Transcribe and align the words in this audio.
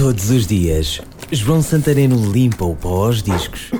Todos 0.00 0.30
os 0.30 0.46
dias, 0.46 0.98
João 1.30 1.60
Santareno 1.60 2.32
limpa 2.32 2.64
o 2.64 2.74
pó 2.74 3.04
aos 3.04 3.22
discos 3.22 3.70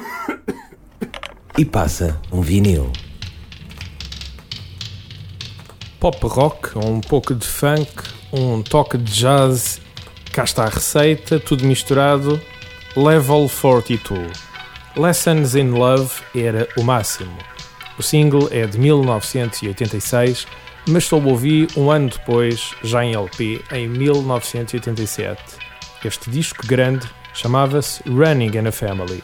e 1.57 1.65
passa 1.65 2.21
um 2.31 2.43
vinil. 2.43 2.93
Pop 5.99 6.19
rock, 6.27 6.79
um 6.79 7.01
pouco 7.01 7.35
de 7.35 7.47
funk, 7.47 8.03
um 8.31 8.61
toque 8.61 8.99
de 8.99 9.11
jazz, 9.11 9.81
cá 10.31 10.45
está 10.45 10.65
a 10.65 10.69
receita, 10.69 11.41
tudo 11.41 11.65
misturado. 11.65 12.39
Level 12.95 13.49
42. 13.49 14.31
Lessons 14.97 15.55
in 15.55 15.71
Love 15.71 16.13
era 16.37 16.69
o 16.77 16.83
máximo. 16.83 17.39
O 17.99 18.03
single 18.03 18.47
é 18.51 18.67
de 18.67 18.79
1986, 18.79 20.47
mas 20.87 21.07
só 21.07 21.17
o 21.17 21.27
ouvi 21.27 21.67
um 21.75 21.91
ano 21.91 22.11
depois, 22.11 22.75
já 22.85 23.03
em 23.03 23.15
LP, 23.15 23.65
em 23.73 23.89
1987. 23.89 25.70
Este 26.03 26.31
disco 26.31 26.67
grande 26.67 27.07
chamava-se 27.35 28.03
Running 28.09 28.57
in 28.57 28.67
a 28.67 28.73
Family. 28.73 29.23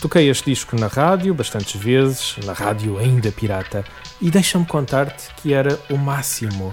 Toquei 0.00 0.30
este 0.30 0.50
disco 0.50 0.78
na 0.78 0.86
rádio 0.86 1.34
bastantes 1.34 1.74
vezes, 1.74 2.36
na 2.44 2.52
rádio 2.52 2.96
ainda 2.96 3.32
pirata, 3.32 3.84
e 4.22 4.30
deixa-me 4.30 4.64
contar-te 4.64 5.34
que 5.36 5.52
era 5.52 5.76
o 5.90 5.96
máximo. 5.96 6.72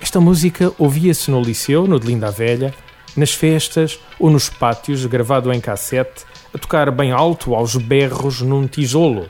Esta 0.00 0.20
música 0.20 0.72
ouvia-se 0.78 1.32
no 1.32 1.42
liceu, 1.42 1.88
no 1.88 1.98
de 1.98 2.06
Linda 2.06 2.30
Velha, 2.30 2.72
nas 3.16 3.32
festas 3.32 3.98
ou 4.20 4.30
nos 4.30 4.48
pátios, 4.48 5.04
gravado 5.04 5.52
em 5.52 5.60
cassete, 5.60 6.24
a 6.54 6.58
tocar 6.58 6.92
bem 6.92 7.10
alto 7.10 7.56
aos 7.56 7.74
berros 7.74 8.40
num 8.40 8.68
tijolo. 8.68 9.28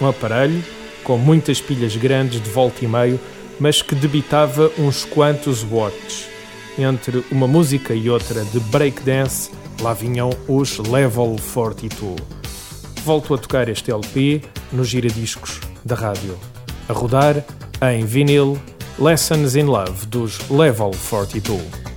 Um 0.00 0.08
aparelho 0.08 0.64
com 1.04 1.16
muitas 1.16 1.60
pilhas 1.60 1.94
grandes 1.94 2.42
de 2.42 2.50
volta 2.50 2.84
e 2.84 2.88
meio, 2.88 3.20
mas 3.60 3.82
que 3.82 3.94
debitava 3.94 4.72
uns 4.76 5.04
quantos 5.04 5.62
watts. 5.62 6.33
Entre 6.78 7.24
uma 7.30 7.46
música 7.46 7.94
e 7.94 8.10
outra 8.10 8.44
de 8.44 8.58
breakdance, 8.58 9.50
lá 9.80 9.94
vinham 9.94 10.30
os 10.48 10.78
Level 10.78 11.36
42. 11.52 12.16
Volto 13.04 13.34
a 13.34 13.38
tocar 13.38 13.68
este 13.68 13.92
LP 13.92 14.42
nos 14.72 14.88
giradiscos 14.88 15.60
da 15.84 15.94
rádio. 15.94 16.36
A 16.88 16.92
rodar 16.92 17.44
em 17.92 18.04
vinil 18.04 18.58
Lessons 18.98 19.54
in 19.54 19.64
Love 19.64 20.06
dos 20.06 20.50
Level 20.50 20.90
42. 21.08 21.93